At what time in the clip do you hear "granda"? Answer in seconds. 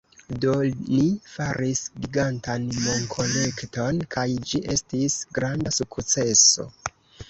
5.41-5.81